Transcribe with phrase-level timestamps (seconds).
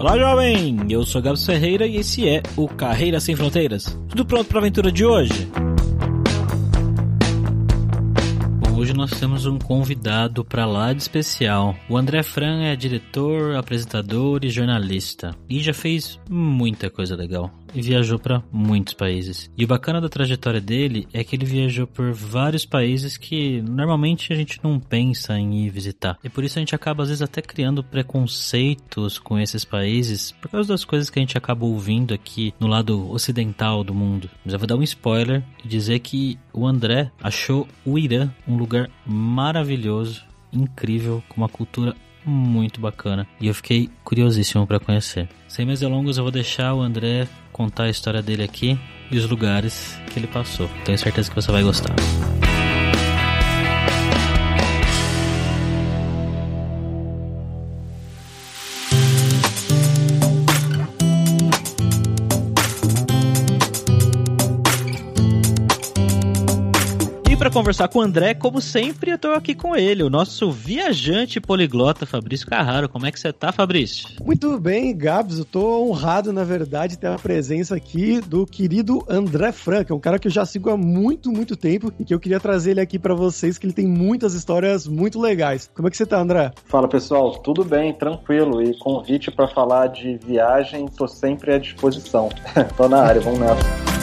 [0.00, 0.78] Olá, jovem!
[0.88, 3.84] Eu sou Gabs Ferreira e esse é o Carreira Sem Fronteiras.
[4.08, 5.46] Tudo pronto para a aventura de hoje?
[8.74, 11.76] Hoje nós temos um convidado para lá de especial.
[11.86, 17.82] O André Fran é diretor, apresentador e jornalista e já fez muita coisa legal e
[17.82, 19.50] viajou para muitos países.
[19.56, 24.32] E o bacana da trajetória dele é que ele viajou por vários países que normalmente
[24.32, 26.18] a gente não pensa em ir visitar.
[26.22, 30.50] E por isso a gente acaba às vezes até criando preconceitos com esses países por
[30.50, 34.30] causa das coisas que a gente acaba ouvindo aqui no lado ocidental do mundo.
[34.44, 38.56] Mas eu vou dar um spoiler e dizer que o André achou o Irã um
[38.56, 43.26] lugar maravilhoso, incrível, com uma cultura muito bacana.
[43.40, 45.28] E eu fiquei curiosíssimo para conhecer.
[45.48, 48.78] Sem mais delongas, eu vou deixar o André contar a história dele aqui
[49.10, 50.68] e os lugares que ele passou.
[50.84, 51.94] Tenho certeza que você vai gostar.
[67.50, 71.40] Para conversar com o André, como sempre, eu tô aqui com ele, o nosso viajante
[71.40, 72.88] poliglota Fabrício Carraro.
[72.88, 74.08] Como é que você tá, Fabrício?
[74.24, 75.38] Muito bem, Gabs.
[75.38, 80.18] Eu tô honrado, na verdade, ter a presença aqui do querido André Franca, um cara
[80.18, 83.00] que eu já sigo há muito, muito tempo e que eu queria trazer ele aqui
[83.00, 85.68] para vocês, que ele tem muitas histórias muito legais.
[85.74, 86.52] Como é que você tá, André?
[86.66, 87.32] Fala, pessoal.
[87.38, 88.62] Tudo bem, tranquilo.
[88.62, 92.28] E convite para falar de viagem, tô sempre à disposição.
[92.76, 93.99] tô na área, vamos nessa.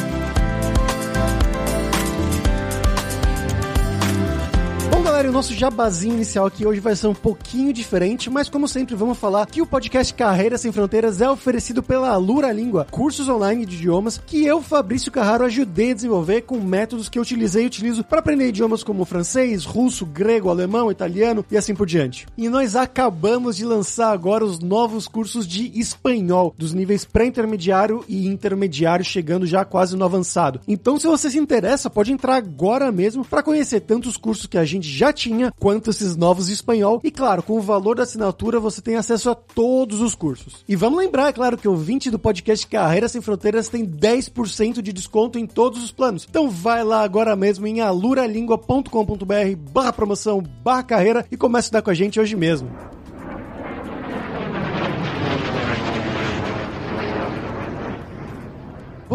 [5.29, 9.17] O nosso jabazinho inicial aqui hoje vai ser um pouquinho diferente, mas como sempre vamos
[9.17, 13.75] falar que o podcast Carreira Sem Fronteiras é oferecido pela Alura Língua, cursos online de
[13.75, 18.05] idiomas que eu, Fabrício Carraro, ajudei a desenvolver com métodos que eu utilizei e utilizo
[18.05, 22.25] para aprender idiomas como francês, russo, grego, alemão, italiano e assim por diante.
[22.37, 28.27] E nós acabamos de lançar agora os novos cursos de espanhol, dos níveis pré-intermediário e
[28.27, 30.61] intermediário, chegando já quase no avançado.
[30.67, 34.57] Então, se você se interessa, pode entrar agora mesmo para conhecer tanto os cursos que
[34.57, 37.01] a gente já já tinha, quanto esses novos espanhol.
[37.03, 40.63] E claro, com o valor da assinatura você tem acesso a todos os cursos.
[40.67, 44.81] E vamos lembrar, é claro, que o 20 do podcast Carreira Sem Fronteiras tem 10%
[44.81, 46.27] de desconto em todos os planos.
[46.29, 51.81] Então vai lá agora mesmo em aluralingua.com.br barra promoção barra carreira e comece a estudar
[51.81, 52.69] com a gente hoje mesmo.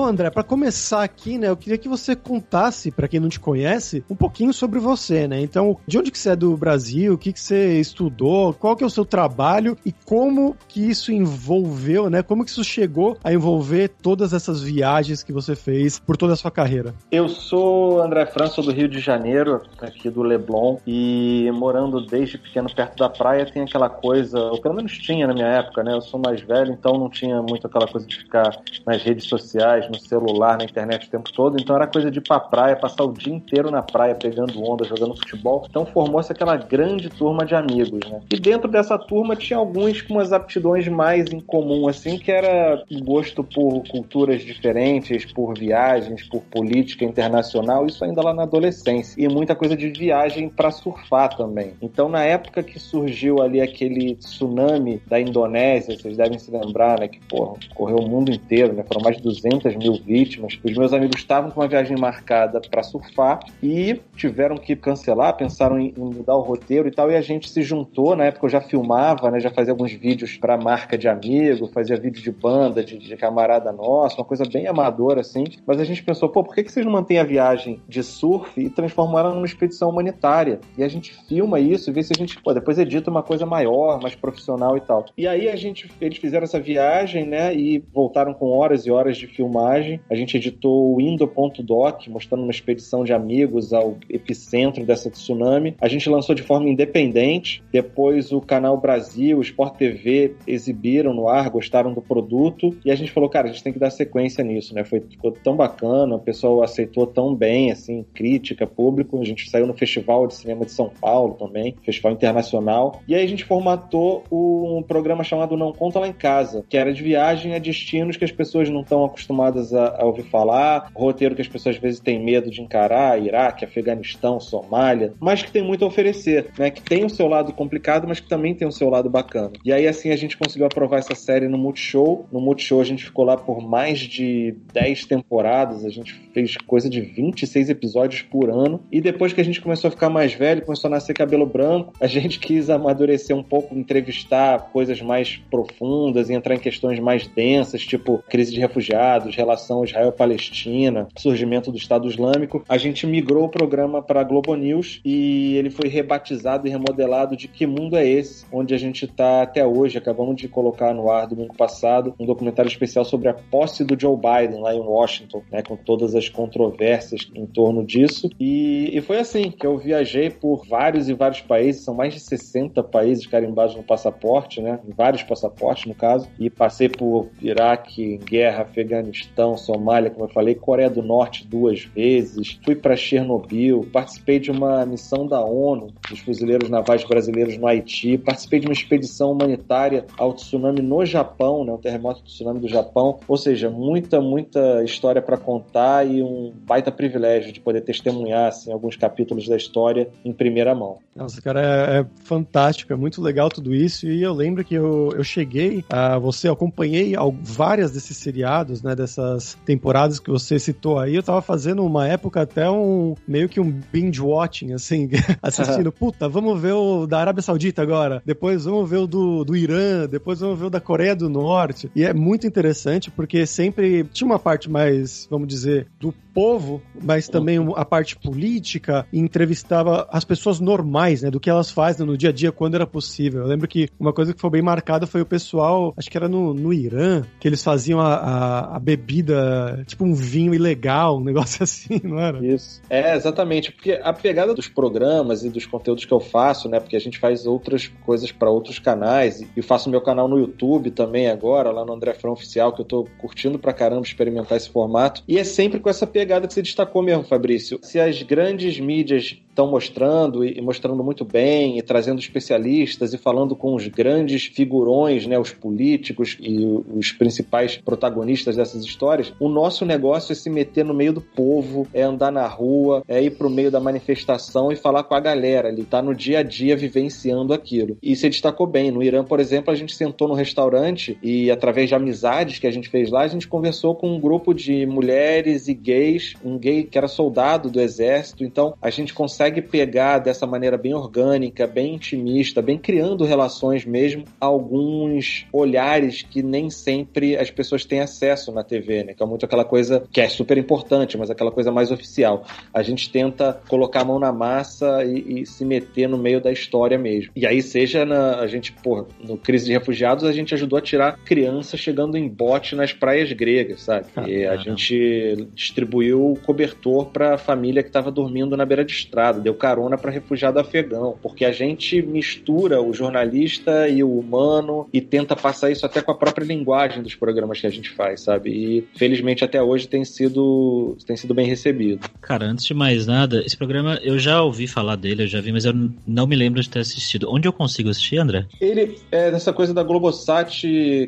[0.02, 3.38] Bom, André, para começar aqui, né, eu queria que você contasse, para quem não te
[3.38, 5.40] conhece, um pouquinho sobre você, né?
[5.40, 8.82] Então, de onde que você é do Brasil, o que que você estudou, qual que
[8.82, 12.20] é o seu trabalho e como que isso envolveu, né?
[12.20, 16.36] Como que isso chegou a envolver todas essas viagens que você fez por toda a
[16.36, 16.92] sua carreira?
[17.08, 22.68] Eu sou André França, do Rio de Janeiro, aqui do Leblon, e morando desde pequeno
[22.74, 25.94] perto da praia, tem aquela coisa, ou pelo menos tinha na minha época, né?
[25.94, 28.50] Eu sou mais velho, então não tinha muito aquela coisa de ficar
[28.84, 31.60] nas redes sociais no celular, na internet o tempo todo.
[31.60, 34.84] Então era coisa de ir pra praia, passar o dia inteiro na praia pegando onda,
[34.84, 35.66] jogando futebol.
[35.68, 38.20] Então formou-se aquela grande turma de amigos, né?
[38.32, 42.82] E dentro dessa turma tinha alguns com umas aptidões mais em comum, assim, que era
[43.04, 49.22] gosto por culturas diferentes, por viagens, por política internacional, isso ainda lá na adolescência.
[49.22, 51.74] E muita coisa de viagem para surfar também.
[51.82, 57.08] Então na época que surgiu ali aquele tsunami da Indonésia, vocês devem se lembrar, né,
[57.08, 58.84] que porra, correu o mundo inteiro, né?
[58.86, 60.58] Foram mais de 200 mil vítimas.
[60.62, 65.78] Os meus amigos estavam com uma viagem marcada para surfar e tiveram que cancelar, pensaram
[65.78, 68.16] em, mudar o roteiro e tal, e a gente se juntou.
[68.16, 71.96] Na época eu já filmava, né, já fazia alguns vídeos para marca de amigo, fazia
[71.96, 75.44] vídeo de banda, de, de, camarada nosso, uma coisa bem amadora assim.
[75.66, 78.60] Mas a gente pensou, pô, por que, que vocês não mantêm a viagem de surf
[78.60, 80.60] e transformaram numa expedição humanitária?
[80.76, 83.46] E a gente filma isso e vê se a gente, pô, depois edita uma coisa
[83.46, 85.04] maior, mais profissional e tal.
[85.16, 89.16] E aí a gente, eles fizeram essa viagem, né, e voltaram com horas e horas
[89.16, 90.00] de filmar filmagem.
[90.10, 95.76] A gente editou o Indo.doc, mostrando uma expedição de amigos ao epicentro dessa tsunami.
[95.80, 97.62] A gente lançou de forma independente.
[97.72, 102.76] Depois o canal Brasil, o Sport TV exibiram no ar, gostaram do produto.
[102.84, 104.84] E a gente falou, cara, a gente tem que dar sequência nisso, né?
[104.84, 109.20] Foi, ficou tão bacana, o pessoal aceitou tão bem, assim, crítica, público.
[109.20, 113.00] A gente saiu no Festival de Cinema de São Paulo também, Festival Internacional.
[113.06, 116.92] E aí a gente formatou um programa chamado Não Conta Lá em Casa, que era
[116.92, 120.90] de viagem a destinos que as pessoas não estão acostumadas habituadas a, a, ouvir falar,
[120.94, 125.52] roteiro que as pessoas às vezes têm medo de encarar, Iraque, Afeganistão, Somália, mas que
[125.52, 126.70] tem muito a oferecer, né?
[126.70, 129.52] Que tem o seu lado complicado, mas que também tem o seu lado bacana.
[129.64, 132.26] E aí, assim, a gente conseguiu aprovar essa série no Multishow.
[132.32, 136.88] No Multishow a gente ficou lá por mais de 10 temporadas, a gente fez coisa
[136.88, 138.80] de 26 episódios por ano.
[138.90, 141.92] E depois que a gente começou a ficar mais velho, começou a nascer cabelo branco,
[142.00, 147.26] a gente quis amadurecer um pouco, entrevistar coisas mais profundas e entrar em questões mais
[147.26, 152.64] densas, tipo crise de refugiados, relação Israel-Palestina, surgimento do Estado Islâmico.
[152.68, 157.36] A gente migrou o programa para a Globo News e ele foi rebatizado e remodelado
[157.36, 158.46] de Que Mundo é Esse?
[158.50, 159.98] Onde a gente está até hoje.
[159.98, 164.16] Acabamos de colocar no ar domingo passado um documentário especial sobre a posse do Joe
[164.16, 168.30] Biden lá em Washington, né, com todas as controvérsias em torno disso.
[168.40, 172.20] E, e foi assim que eu viajei por vários e vários países, são mais de
[172.20, 178.18] 60 países carimbados no passaporte, né, em vários passaportes no caso, e passei por Iraque,
[178.18, 184.38] guerra, Afeganistão, Somália, como eu falei, Coreia do Norte duas vezes, fui para Chernobyl, participei
[184.38, 189.32] de uma missão da ONU, dos fuzileiros navais brasileiros no Haiti, participei de uma expedição
[189.32, 194.20] humanitária ao tsunami no Japão, né, o terremoto do tsunami do Japão, ou seja, muita,
[194.20, 199.56] muita história para contar e um baita privilégio de poder testemunhar assim, alguns capítulos da
[199.56, 200.98] história em primeira mão.
[201.14, 204.06] Nossa, cara, é, é fantástico, é muito legal tudo isso.
[204.06, 208.94] E eu lembro que eu, eu cheguei a você, eu acompanhei várias desses seriados, né,
[208.94, 213.60] dessas temporadas que você citou aí, eu tava fazendo uma época até um, meio que
[213.60, 215.10] um binge watching, assim,
[215.42, 219.56] assistindo, puta, vamos ver o da Arábia Saudita agora, depois vamos ver o do, do
[219.56, 224.04] Irã, depois vamos ver o da Coreia do Norte, e é muito interessante porque sempre
[224.04, 230.24] tinha uma parte mais, vamos dizer, do povo, mas também a parte política, entrevistava as
[230.24, 233.42] pessoas normais, né, do que elas fazem no dia a dia quando era possível.
[233.42, 236.28] Eu lembro que uma coisa que foi bem marcada foi o pessoal, acho que era
[236.28, 241.24] no, no Irã, que eles faziam a, a, a bebida, tipo um vinho ilegal, um
[241.24, 242.44] negócio assim, não era?
[242.44, 242.80] Isso.
[242.88, 246.96] É, exatamente, porque a pegada dos programas e dos conteúdos que eu faço, né, porque
[246.96, 251.28] a gente faz outras coisas para outros canais, e faço meu canal no YouTube também
[251.28, 255.22] agora, lá no André Frão Oficial, que eu tô curtindo pra caramba experimentar esse formato,
[255.28, 257.80] e é sempre com essa pegada pegada que você destacou mesmo, Fabrício.
[257.82, 263.54] Se as grandes mídias estão mostrando e mostrando muito bem e trazendo especialistas e falando
[263.54, 266.64] com os grandes figurões, né, os políticos e
[266.94, 271.86] os principais protagonistas dessas histórias, o nosso negócio é se meter no meio do povo,
[271.92, 275.68] é andar na rua, é ir pro meio da manifestação e falar com a galera
[275.68, 277.98] ali, tá no dia a dia vivenciando aquilo.
[278.02, 281.88] E você destacou bem, no Irã, por exemplo, a gente sentou no restaurante e através
[281.88, 285.68] de amizades que a gente fez lá, a gente conversou com um grupo de mulheres
[285.68, 290.18] e gays, um gay que era soldado do exército, então a gente consegue consegue pegar
[290.18, 297.36] dessa maneira bem orgânica, bem intimista, bem criando relações mesmo, alguns olhares que nem sempre
[297.36, 299.14] as pessoas têm acesso na TV, né?
[299.14, 302.46] Que é muito aquela coisa que é super importante, mas aquela coisa mais oficial.
[302.72, 306.52] A gente tenta colocar a mão na massa e, e se meter no meio da
[306.52, 307.32] história mesmo.
[307.34, 308.36] E aí, seja na.
[308.36, 312.28] A gente, pô, no Crise de Refugiados, a gente ajudou a tirar crianças chegando em
[312.28, 314.06] bote nas praias gregas, sabe?
[314.14, 318.92] Ah, e a gente distribuiu cobertor para a família que estava dormindo na beira de
[318.92, 324.88] estrada deu carona para refugiado afegão, porque a gente mistura o jornalista e o humano
[324.92, 328.22] e tenta passar isso até com a própria linguagem dos programas que a gente faz,
[328.22, 328.50] sabe?
[328.50, 332.08] E felizmente até hoje tem sido tem sido bem recebido.
[332.20, 335.52] Cara, antes de mais nada, esse programa eu já ouvi falar dele, eu já vi,
[335.52, 335.74] mas eu
[336.06, 337.28] não me lembro de ter assistido.
[337.30, 338.46] Onde eu consigo assistir, André?
[338.60, 340.62] Ele é dessa coisa da Globosat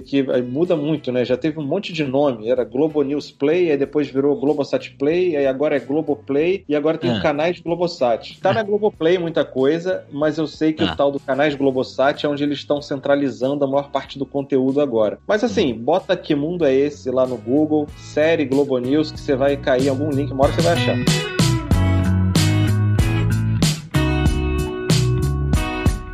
[0.05, 1.25] que muda muito, né?
[1.25, 5.37] Já teve um monte de nome, era Globo News Play, aí depois virou Globosat Play,
[5.37, 7.21] aí agora é Globo Play e agora tem ah.
[7.21, 8.14] canais Globosat.
[8.15, 8.41] Globosat.
[8.41, 10.93] Tá na Globoplay muita coisa, mas eu sei que ah.
[10.93, 14.81] o tal do canais Globosat é onde eles estão centralizando a maior parte do conteúdo
[14.81, 15.19] agora.
[15.27, 15.79] Mas assim, hum.
[15.79, 19.87] bota que mundo é esse lá no Google, série Globo News, que você vai cair
[19.87, 21.34] em algum link, uma hora você vai achar.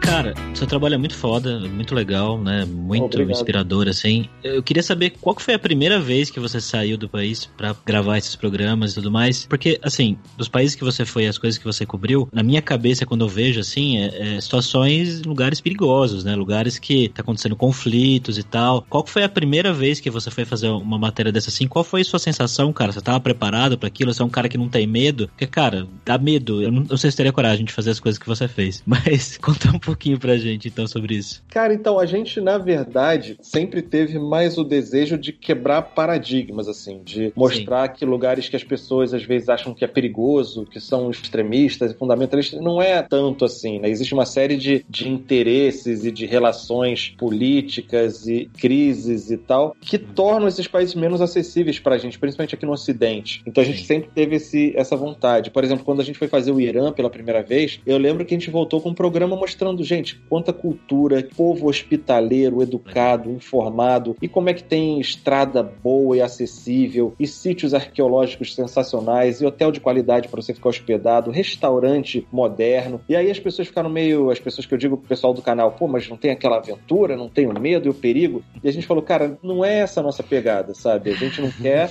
[0.01, 2.65] Cara, seu trabalho é muito foda, muito legal, né?
[2.65, 3.31] Muito Obrigado.
[3.31, 4.29] inspirador, assim.
[4.43, 8.19] Eu queria saber qual foi a primeira vez que você saiu do país para gravar
[8.19, 9.47] esses programas e tudo mais.
[9.47, 13.07] Porque, assim, dos países que você foi, as coisas que você cobriu, na minha cabeça,
[13.07, 16.35] quando eu vejo, assim, é, é situações, lugares perigosos, né?
[16.35, 18.85] Lugares que tá acontecendo conflitos e tal.
[18.89, 21.69] Qual foi a primeira vez que você foi fazer uma matéria dessa assim?
[21.69, 22.91] Qual foi a sua sensação, cara?
[22.91, 24.13] Você tava preparado para aquilo?
[24.13, 25.29] Você é um cara que não tem medo?
[25.29, 26.63] Porque, cara, dá medo.
[26.63, 28.83] Eu não, não sei se teria coragem de fazer as coisas que você fez.
[28.87, 31.45] Mas conta um pouco pouquinho pra gente, então, sobre isso.
[31.49, 37.03] Cara, então, a gente, na verdade, sempre teve mais o desejo de quebrar paradigmas, assim,
[37.05, 37.95] de mostrar Sim.
[37.97, 41.95] que lugares que as pessoas às vezes acham que é perigoso, que são extremistas e
[41.95, 43.91] fundamentalistas, não é tanto assim, né?
[43.91, 49.99] Existe uma série de, de interesses e de relações políticas e crises e tal que
[49.99, 53.43] tornam esses países menos acessíveis pra gente, principalmente aqui no Ocidente.
[53.47, 53.85] Então a gente Sim.
[53.85, 55.51] sempre teve esse, essa vontade.
[55.51, 58.35] Por exemplo, quando a gente foi fazer o Irã pela primeira vez, eu lembro que
[58.35, 64.29] a gente voltou com um programa mostrando, gente, quanta cultura, povo hospitaleiro, educado, informado, e
[64.29, 69.81] como é que tem estrada boa e acessível, e sítios arqueológicos sensacionais, e hotel de
[69.81, 73.01] qualidade para você ficar hospedado, restaurante moderno.
[73.09, 75.73] E aí as pessoas ficaram meio, as pessoas que eu digo pro pessoal do canal,
[75.73, 78.43] pô, mas não tem aquela aventura, não tem o medo e o perigo.
[78.63, 81.11] E a gente falou, cara, não é essa a nossa pegada, sabe?
[81.11, 81.91] A gente não quer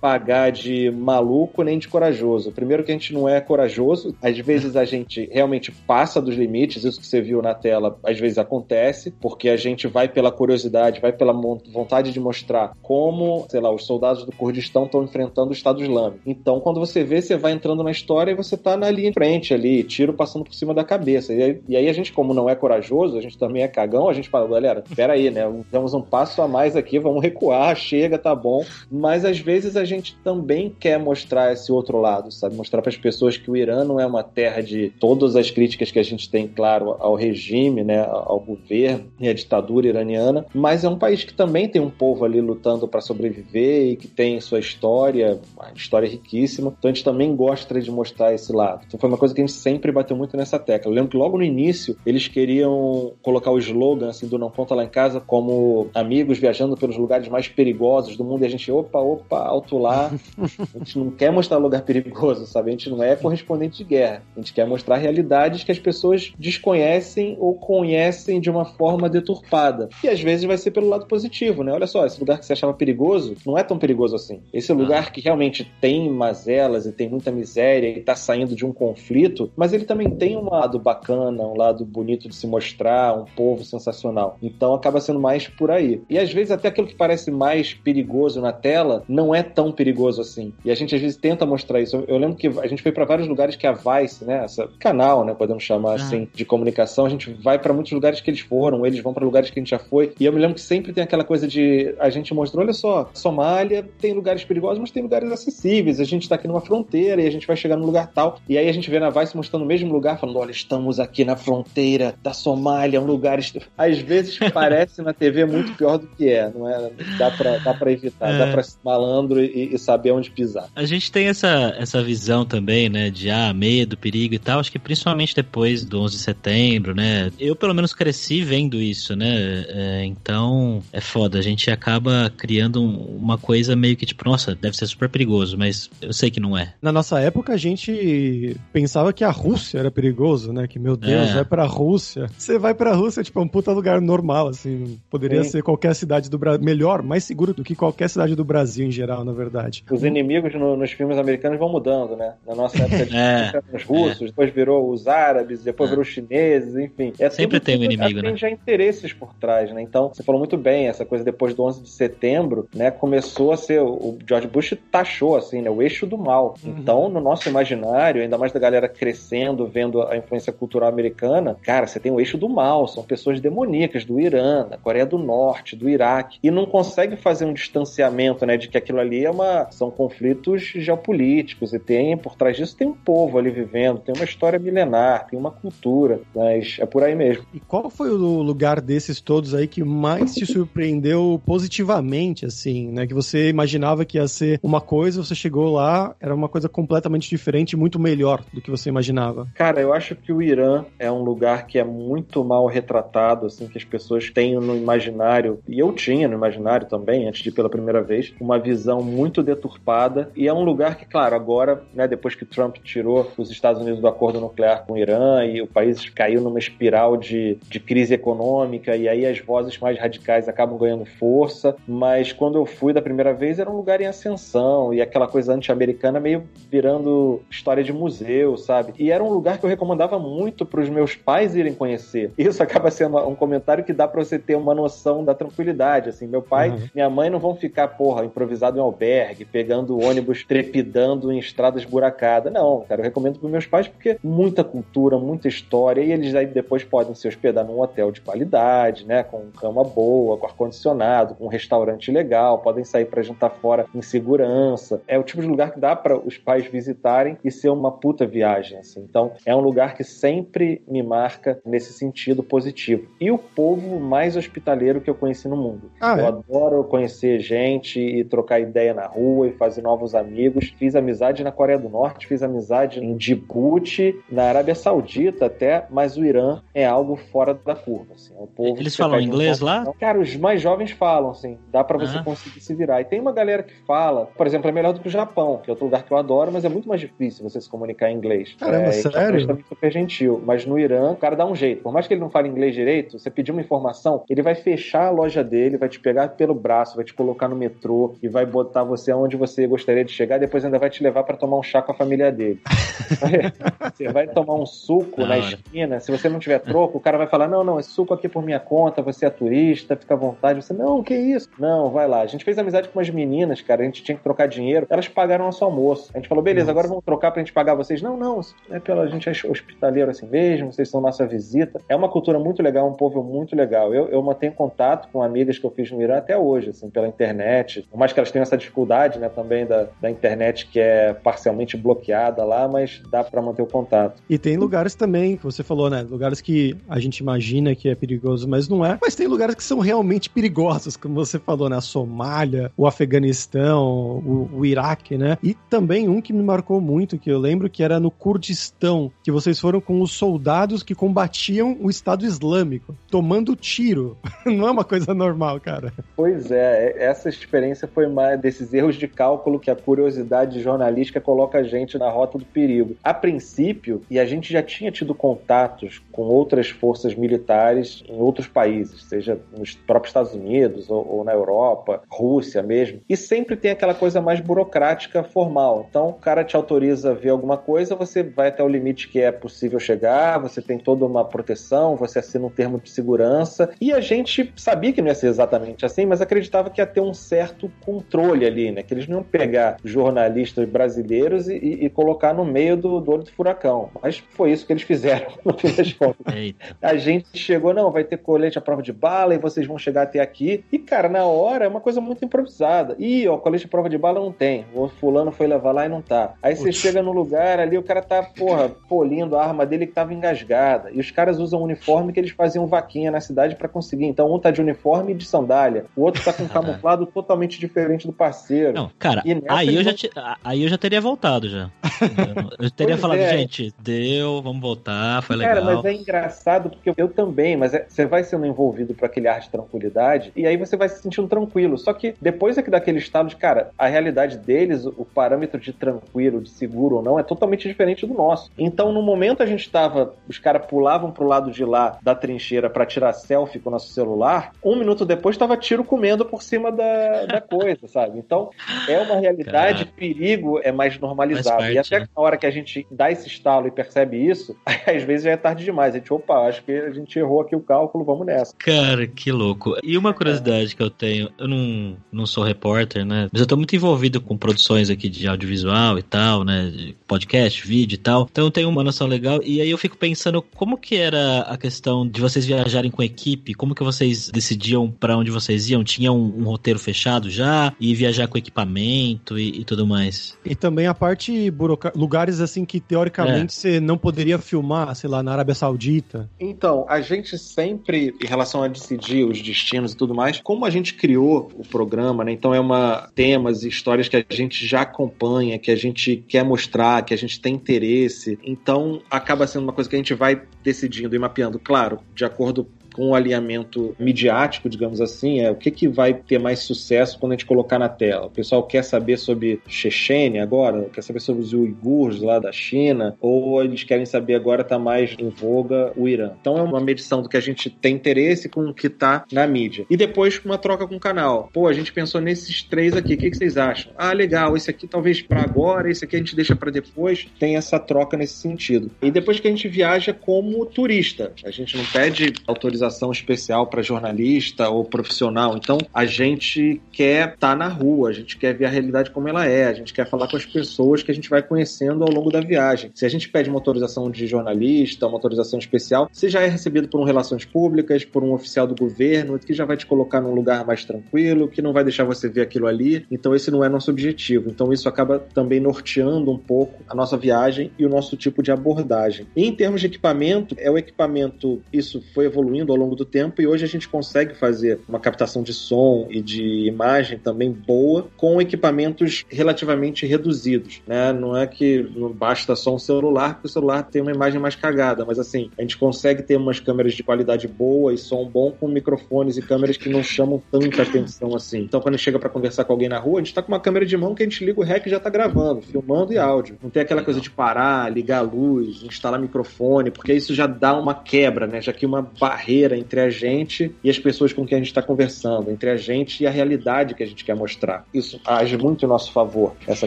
[0.00, 2.52] pagar de maluco nem de corajoso.
[2.52, 6.84] Primeiro que a gente não é corajoso, às vezes a gente realmente passa dos limites,
[6.84, 11.00] isso que você viu na tela, às vezes acontece, porque a gente vai pela curiosidade,
[11.00, 15.52] vai pela vontade de mostrar como, sei lá, os soldados do Kurdistão estão enfrentando o
[15.52, 16.20] Estado Islâmico.
[16.26, 19.14] Então, quando você vê, você vai entrando na história e você tá na linha de
[19.14, 21.32] frente ali, tiro passando por cima da cabeça.
[21.32, 24.08] E aí, e aí a gente, como não é corajoso, a gente também é cagão,
[24.08, 25.42] a gente fala, galera, peraí, né?
[25.70, 28.64] Temos um passo a mais aqui, vamos recuar, chega, tá bom.
[28.90, 32.56] Mas às vezes a gente também quer mostrar esse outro lado, sabe?
[32.56, 35.90] Mostrar para as pessoas que o Irã não é uma terra de todas as críticas
[35.90, 40.84] que a gente tem, claro, ao regime, né, ao governo e à ditadura iraniana, mas
[40.84, 44.40] é um país que também tem um povo ali lutando para sobreviver e que tem
[44.40, 46.74] sua história, uma história riquíssima.
[46.78, 48.84] Então a gente também gosta de mostrar esse lado.
[48.86, 50.90] Então foi uma coisa que a gente sempre bateu muito nessa tecla.
[50.90, 54.74] Eu lembro que logo no início eles queriam colocar o slogan assim do Não Conta
[54.74, 58.70] Lá em Casa como amigos viajando pelos lugares mais perigosos do mundo e a gente,
[58.70, 60.10] opa, opa, alto lá.
[60.74, 62.68] A gente não quer mostrar lugar perigoso, sabe?
[62.68, 64.22] A gente não é correspondente de guerra.
[64.36, 67.07] A gente quer mostrar realidades que as pessoas desconhecem
[67.38, 69.88] ou conhecem de uma forma deturpada.
[70.02, 71.72] E às vezes vai ser pelo lado positivo, né?
[71.72, 74.40] Olha só, esse lugar que você achava perigoso não é tão perigoso assim.
[74.52, 75.10] Esse lugar ah.
[75.10, 79.72] que realmente tem mazelas e tem muita miséria e tá saindo de um conflito, mas
[79.72, 84.36] ele também tem um lado bacana, um lado bonito de se mostrar, um povo sensacional.
[84.42, 86.02] Então acaba sendo mais por aí.
[86.08, 90.20] E às vezes até aquilo que parece mais perigoso na tela não é tão perigoso
[90.20, 90.52] assim.
[90.64, 92.04] E a gente às vezes tenta mostrar isso.
[92.08, 95.24] Eu, lembro que a gente foi para vários lugares que a Vice, né, essa canal,
[95.24, 95.94] né, podemos chamar ah.
[95.94, 99.24] assim, de comunicação, a gente vai para muitos lugares que eles foram, eles vão para
[99.24, 100.12] lugares que a gente já foi.
[100.18, 103.10] E eu me lembro que sempre tem aquela coisa de a gente mostrou, olha só,
[103.14, 106.00] Somália tem lugares perigosos, mas tem lugares acessíveis.
[106.00, 108.40] A gente tá aqui numa fronteira e a gente vai chegar num lugar tal.
[108.48, 111.24] E aí a gente vê na Vice mostrando o mesmo lugar, falando, olha, estamos aqui
[111.24, 113.38] na fronteira da Somália, um lugar...
[113.76, 116.90] Às vezes parece na TV muito pior do que é, não é?
[117.18, 118.38] Dá pra, dá pra evitar, é.
[118.38, 120.68] dá pra ser malandro e, e, saber onde pisar.
[120.74, 124.72] A gente tem essa, essa visão também, né, de ah, medo, perigo e tal, acho
[124.72, 127.30] que principalmente depois do 11 de setembro, né?
[127.38, 129.64] Eu pelo menos cresci vendo isso, né?
[129.68, 134.76] É, então é foda, a gente acaba criando uma coisa meio que tipo, nossa, deve
[134.76, 136.74] ser super perigoso, mas eu sei que não é.
[136.80, 140.66] Na nossa época a gente pensava que a Rússia era perigoso, né?
[140.66, 141.34] Que meu Deus, é.
[141.34, 142.28] vai pra Rússia.
[142.36, 144.98] Você vai pra Rússia, tipo, é um puta lugar normal, assim.
[145.10, 145.50] Poderia Sim.
[145.50, 148.90] ser qualquer cidade do Brasil, melhor, mais seguro do que qualquer cidade do Brasil em
[148.90, 149.84] geral, na verdade.
[149.90, 152.34] Os inimigos no, nos filmes americanos vão mudando, né?
[152.46, 153.62] Na nossa época, é.
[153.72, 154.26] os russos, é.
[154.26, 155.90] depois virou os árabes, depois é.
[155.90, 157.12] virou os chineses, enfim.
[157.18, 158.36] É Sempre tem um inimigo, né?
[158.36, 159.82] Já interesses por trás, né?
[159.82, 162.90] Então, você falou muito bem, essa coisa depois do 11 de setembro, né?
[162.90, 165.70] Começou a ser, o George Bush taxou, assim, né?
[165.70, 166.54] O eixo do mal.
[166.62, 166.76] Uhum.
[166.78, 171.86] Então, no nosso imaginário, ainda mais da galera crescendo, vendo a influência cultural americana, cara,
[171.86, 175.76] você tem o eixo do mal, são pessoas demoníacas do Irã, da Coreia do Norte,
[175.76, 178.56] do Iraque, e não consegue fazer um distanciamento, né?
[178.56, 182.86] De que aquilo ali é uma, são conflitos geopolíticos e tem, por trás disso, tem
[182.86, 186.20] um povo ali vivendo, tem uma história milenar, tem uma cultura,
[186.68, 187.44] mas é por aí mesmo.
[187.54, 193.06] E qual foi o lugar desses todos aí que mais te surpreendeu positivamente, assim, né?
[193.06, 197.28] Que você imaginava que ia ser uma coisa, você chegou lá, era uma coisa completamente
[197.28, 199.48] diferente, muito melhor do que você imaginava?
[199.54, 203.66] Cara, eu acho que o Irã é um lugar que é muito mal retratado, assim,
[203.68, 207.52] que as pessoas têm no imaginário, e eu tinha no imaginário também, antes de ir
[207.52, 212.08] pela primeira vez, uma visão muito deturpada, e é um lugar que, claro, agora, né,
[212.08, 215.66] depois que Trump tirou os Estados Unidos do acordo nuclear com o Irã e o
[215.66, 220.78] país caiu numa espiral de, de crise econômica, e aí as vozes mais radicais acabam
[220.78, 225.00] ganhando força, mas quando eu fui da primeira vez era um lugar em ascensão, e
[225.00, 228.92] aquela coisa anti-americana meio virando história de museu, sabe?
[228.98, 232.32] E era um lugar que eu recomendava muito para os meus pais irem conhecer.
[232.38, 236.26] Isso acaba sendo um comentário que dá para você ter uma noção da tranquilidade, assim,
[236.26, 236.88] meu pai, uhum.
[236.94, 242.52] minha mãe não vão ficar, porra, improvisado em albergue, pegando ônibus trepidando em estradas buracadas.
[242.52, 246.46] Não, cara, eu recomendo para meus pais porque muita cultura, muita história, e eles aí
[246.46, 249.22] depois podem se hospedar num hotel de qualidade, né?
[249.22, 254.02] Com cama boa, com ar-condicionado, com um restaurante legal, podem sair para jantar fora em
[254.02, 255.02] segurança.
[255.06, 258.26] É o tipo de lugar que dá para os pais visitarem e ser uma puta
[258.26, 259.00] viagem, assim.
[259.00, 263.08] Então, é um lugar que sempre me marca nesse sentido positivo.
[263.20, 265.90] E o povo mais hospitaleiro que eu conheci no mundo.
[266.00, 266.28] Ah, eu é?
[266.28, 270.74] adoro conhecer gente e trocar ideia na rua e fazer novos amigos.
[270.78, 276.16] Fiz amizade na Coreia do Norte, fiz amizade em Djibouti, na Arábia Saudita até, mas
[276.16, 278.14] o Irã é algo fora da curva.
[278.14, 278.34] Assim.
[278.34, 279.84] É um povo Eles falam inglês lá?
[279.98, 281.58] Cara, os mais jovens falam, assim.
[281.70, 282.22] Dá para você ah.
[282.22, 283.00] conseguir se virar.
[283.00, 285.70] E tem uma galera que fala, por exemplo, é melhor do que o Japão, que
[285.70, 288.16] é outro lugar que eu adoro, mas é muito mais difícil você se comunicar em
[288.16, 288.54] inglês.
[288.58, 289.46] Caramba, é, sério?
[289.46, 290.42] Também super gentil.
[290.44, 291.82] Mas no Irã, o cara dá um jeito.
[291.82, 295.06] Por mais que ele não fale inglês direito, você pedir uma informação, ele vai fechar
[295.06, 298.44] a loja dele, vai te pegar pelo braço, vai te colocar no metrô e vai
[298.46, 301.62] botar você onde você gostaria de chegar, depois ainda vai te levar para tomar um
[301.62, 302.60] chá com a família dele.
[303.94, 307.26] você vai tomar um suco na esquina, se você não tiver troco, o cara vai
[307.26, 310.16] falar: não, não, esse suco aqui é por minha conta, você é turista, fica à
[310.16, 310.62] vontade.
[310.62, 311.48] Você, não, que isso?
[311.58, 312.20] Não, vai lá.
[312.20, 315.08] A gente fez amizade com umas meninas, cara, a gente tinha que trocar dinheiro, elas
[315.08, 316.10] pagaram nosso almoço.
[316.14, 316.72] A gente falou: beleza, Nossa.
[316.72, 318.02] agora vamos trocar pra gente pagar vocês.
[318.02, 321.80] Não, não, é pela gente é hospitaleiro assim mesmo, vocês são nossa visita.
[321.88, 323.94] É uma cultura muito legal, um povo muito legal.
[323.94, 327.08] Eu, eu mantenho contato com amigas que eu fiz no Irã até hoje, assim, pela
[327.08, 327.86] internet.
[327.90, 331.76] Por mais que elas tenham essa dificuldade, né, também da, da internet que é parcialmente
[331.76, 334.22] bloqueada lá, mas dá para manter o contato.
[334.28, 336.04] E tem lugares também que você falou, né?
[336.08, 338.98] Lugares que a gente imagina que é perigoso, mas não é.
[339.00, 341.76] Mas tem lugares que são realmente perigosos, como você falou, né?
[341.76, 345.38] A Somália, o Afeganistão, o, o Iraque, né?
[345.42, 349.30] E também um que me marcou muito, que eu lembro que era no Kurdistão, que
[349.30, 354.16] vocês foram com os soldados que combatiam o Estado Islâmico, tomando tiro.
[354.46, 355.92] não é uma coisa normal, cara.
[356.16, 361.58] Pois é, essa experiência foi mais desses erros de cálculo que a curiosidade jornalística coloca
[361.58, 362.96] a gente na rota do perigo.
[363.02, 368.48] A princípio, e a gente já tinha tido contatos com outras forças militares em outros
[368.48, 373.70] países, seja nos próprios Estados Unidos ou, ou na Europa, Rússia mesmo, e sempre tem
[373.70, 375.86] aquela coisa mais burocrática formal.
[375.88, 379.20] Então, o cara te autoriza a ver alguma coisa, você vai até o limite que
[379.20, 383.92] é possível chegar, você tem toda uma proteção, você assina um termo de segurança, e
[383.92, 387.14] a gente sabia que não ia ser exatamente assim, mas acreditava que ia ter um
[387.14, 388.82] certo controle ali, né?
[388.82, 393.12] Que eles não iam pegar jornalistas brasileiros e, e, e colocar no meio do, do
[393.12, 393.90] olho do furacão.
[394.02, 396.18] Mas foi isso que eles fizeram, no fim das contas.
[396.80, 400.02] A gente chegou, não, vai ter colete à prova de bala e vocês vão chegar
[400.02, 400.64] até aqui.
[400.72, 402.96] E, cara, na hora é uma coisa muito improvisada.
[402.98, 404.66] Ih, ó, colete à prova de bala não tem.
[404.74, 406.34] O fulano foi levar lá e não tá.
[406.42, 409.92] Aí você chega no lugar ali, o cara tá, porra, polindo a arma dele que
[409.92, 410.90] tava engasgada.
[410.92, 414.06] E os caras usam uniforme que eles faziam vaquinha na cidade para conseguir.
[414.06, 415.86] Então, um tá de uniforme e de sandália.
[415.96, 418.72] O outro tá com um camuflado totalmente diferente do parceiro.
[418.72, 420.10] Não, cara, aí eu, já te,
[420.44, 421.70] aí eu já teria voltado já.
[422.58, 423.38] Eu teria pois falado, é.
[423.38, 425.77] gente, deu, vamos voltar, foi cara, legal.
[425.82, 429.40] Mas é engraçado porque eu também, mas é, você vai sendo envolvido por aquele ar
[429.40, 431.78] de tranquilidade e aí você vai se sentindo tranquilo.
[431.78, 435.72] Só que depois é que daquele estado de, cara, a realidade deles, o parâmetro de
[435.72, 438.50] tranquilo, de seguro ou não, é totalmente diferente do nosso.
[438.58, 442.70] Então, no momento a gente tava, os caras pulavam pro lado de lá da trincheira
[442.70, 446.70] para tirar selfie com o nosso celular, um minuto depois tava tiro comendo por cima
[446.70, 448.18] da, da coisa, sabe?
[448.18, 448.50] Então,
[448.88, 449.96] é uma realidade, Caraca.
[449.96, 451.58] perigo é mais normalizado.
[451.58, 452.08] Parte, e até né?
[452.14, 455.36] na hora que a gente dá esse estalo e percebe isso, às vezes já é
[455.36, 455.94] tarde demais.
[455.94, 458.54] A gente, opa, acho que a gente errou aqui o cálculo, vamos nessa.
[458.56, 459.76] Cara, que louco.
[459.82, 460.76] E uma curiosidade é.
[460.76, 463.28] que eu tenho, eu não, não sou repórter, né?
[463.32, 466.70] Mas eu tô muito envolvido com produções aqui de audiovisual e tal, né?
[466.70, 468.28] De podcast, vídeo e tal.
[468.30, 469.40] Então eu tenho uma noção legal.
[469.42, 473.54] E aí eu fico pensando como que era a questão de vocês viajarem com equipe,
[473.54, 475.82] como que vocês decidiam para onde vocês iam?
[475.82, 477.72] Tinha um, um, roteiro fechado já?
[477.80, 480.36] E viajar com equipamento e, e tudo mais?
[480.44, 483.60] E também a parte burocrática, lugares assim que teoricamente é.
[483.60, 486.28] você não poderia filmar, sei lá, na Arábia Saudita.
[486.38, 490.70] Então, a gente sempre, em relação a decidir os destinos e tudo mais, como a
[490.70, 492.32] gente criou o programa, né?
[492.32, 496.44] Então é uma temas e histórias que a gente já acompanha, que a gente quer
[496.44, 498.38] mostrar, que a gente tem interesse.
[498.42, 502.66] Então acaba sendo uma coisa que a gente vai decidindo e mapeando, claro, de acordo
[502.98, 507.30] com o alinhamento midiático, digamos assim, é o que, que vai ter mais sucesso quando
[507.30, 508.26] a gente colocar na tela.
[508.26, 513.16] O pessoal quer saber sobre Chechênia agora, quer saber sobre os uigures lá da China,
[513.20, 516.32] ou eles querem saber agora está mais em voga o Irã.
[516.40, 519.46] Então é uma medição do que a gente tem interesse com o que está na
[519.46, 519.86] mídia.
[519.88, 521.48] E depois uma troca com o canal.
[521.52, 523.92] Pô, a gente pensou nesses três aqui, o que, que vocês acham?
[523.96, 527.28] Ah, legal, esse aqui talvez para agora, esse aqui a gente deixa para depois.
[527.38, 528.90] Tem essa troca nesse sentido.
[529.00, 533.66] E depois que a gente viaja como turista, a gente não pede autorização motorização especial
[533.66, 535.56] para jornalista ou profissional.
[535.56, 539.28] Então, a gente quer estar tá na rua, a gente quer ver a realidade como
[539.28, 542.10] ela é, a gente quer falar com as pessoas que a gente vai conhecendo ao
[542.10, 542.90] longo da viagem.
[542.94, 547.04] Se a gente pede motorização de jornalista, motorização especial, você já é recebido por um
[547.04, 550.84] relações públicas, por um oficial do governo, que já vai te colocar num lugar mais
[550.84, 553.06] tranquilo, que não vai deixar você ver aquilo ali.
[553.10, 554.48] Então, esse não é nosso objetivo.
[554.48, 558.50] Então, isso acaba também norteando um pouco a nossa viagem e o nosso tipo de
[558.50, 559.26] abordagem.
[559.36, 563.42] E em termos de equipamento, é o equipamento, isso foi evoluindo ao longo do tempo
[563.42, 568.06] e hoje a gente consegue fazer uma captação de som e de imagem também boa
[568.16, 571.12] com equipamentos relativamente reduzidos, né?
[571.12, 574.54] Não é que não basta só um celular, porque o celular tem uma imagem mais
[574.54, 578.52] cagada, mas assim, a gente consegue ter umas câmeras de qualidade boa e som bom
[578.52, 581.60] com microfones e câmeras que não chamam tanta atenção assim.
[581.60, 583.84] Então, quando chega para conversar com alguém na rua, a gente tá com uma câmera
[583.84, 586.58] de mão que a gente liga o REC e já tá gravando, filmando e áudio.
[586.62, 590.78] Não tem aquela coisa de parar, ligar a luz, instalar microfone, porque isso já dá
[590.78, 591.60] uma quebra, né?
[591.60, 594.82] Já que uma barreira entre a gente e as pessoas com quem a gente está
[594.82, 597.84] conversando, entre a gente e a realidade que a gente quer mostrar.
[597.92, 599.86] Isso age muito em nosso favor, essa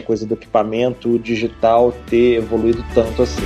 [0.00, 3.42] coisa do equipamento digital ter evoluído tanto assim.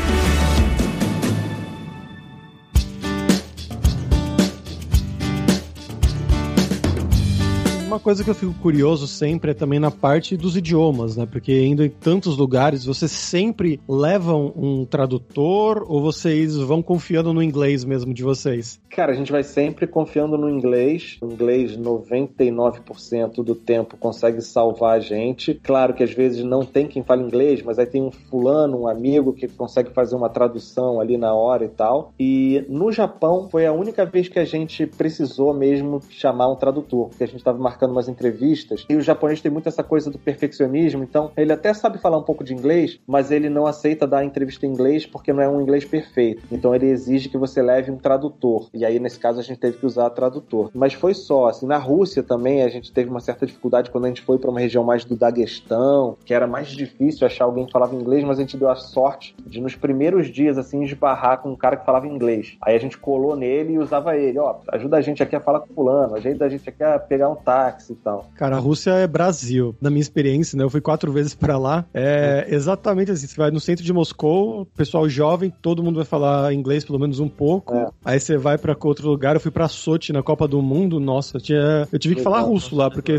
[7.96, 11.24] uma coisa que eu fico curioso sempre é também na parte dos idiomas, né?
[11.24, 17.42] Porque indo em tantos lugares, vocês sempre levam um tradutor ou vocês vão confiando no
[17.42, 18.78] inglês mesmo de vocês?
[18.96, 21.18] Cara, a gente vai sempre confiando no inglês.
[21.20, 25.52] O inglês, 99% do tempo, consegue salvar a gente.
[25.62, 28.88] Claro que às vezes não tem quem fale inglês, mas aí tem um fulano, um
[28.88, 32.14] amigo que consegue fazer uma tradução ali na hora e tal.
[32.18, 37.10] E no Japão foi a única vez que a gente precisou mesmo chamar um tradutor,
[37.10, 40.18] porque a gente estava marcando umas entrevistas, e o japonês tem muito essa coisa do
[40.18, 44.24] perfeccionismo, então ele até sabe falar um pouco de inglês, mas ele não aceita dar
[44.24, 46.42] entrevista em inglês porque não é um inglês perfeito.
[46.50, 48.70] Então ele exige que você leve um tradutor.
[48.72, 50.70] E aí, nesse caso, a gente teve que usar tradutor.
[50.74, 54.08] Mas foi só, assim, na Rússia também a gente teve uma certa dificuldade quando a
[54.08, 57.72] gente foi para uma região mais do Daguestão, que era mais difícil achar alguém que
[57.72, 61.50] falava inglês, mas a gente deu a sorte de nos primeiros dias, assim, esbarrar com
[61.50, 62.56] um cara que falava inglês.
[62.62, 65.60] Aí a gente colou nele e usava ele, ó, ajuda a gente aqui a falar
[65.60, 68.26] com fulano, ajuda a gente aqui a pegar um táxi, e tal.
[68.36, 69.74] Cara, a Rússia é Brasil.
[69.80, 70.64] Na minha experiência, né?
[70.64, 71.84] Eu fui quatro vezes para lá.
[71.92, 73.26] É exatamente assim.
[73.26, 77.20] Você vai no centro de Moscou, pessoal jovem, todo mundo vai falar inglês pelo menos
[77.20, 77.74] um pouco.
[77.74, 77.88] É.
[78.04, 79.36] Aí você vai para outro lugar.
[79.36, 80.98] Eu fui para Sochi na Copa do Mundo.
[80.98, 81.86] Nossa, tinha...
[81.92, 83.16] eu tive que falar russo lá, porque